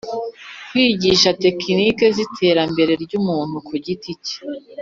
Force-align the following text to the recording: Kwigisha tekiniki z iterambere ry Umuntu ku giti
Kwigisha 0.69 1.29
tekiniki 1.43 2.05
z 2.15 2.17
iterambere 2.25 2.91
ry 3.03 3.13
Umuntu 3.19 3.55
ku 3.67 3.73
giti 3.85 4.33